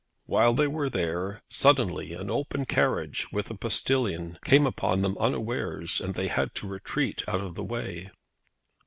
While 0.25 0.55
they 0.55 0.65
were 0.65 0.89
there, 0.89 1.39
suddenly 1.47 2.11
an 2.13 2.31
open 2.31 2.65
carriage, 2.65 3.31
with 3.31 3.51
a 3.51 3.53
postilion, 3.53 4.39
came 4.43 4.65
upon 4.65 5.03
them 5.03 5.15
unawares, 5.19 6.01
and 6.01 6.15
they 6.15 6.27
had 6.27 6.55
to 6.55 6.67
retreat 6.67 7.23
out 7.27 7.41
of 7.41 7.53
the 7.53 7.63
way. 7.63 8.09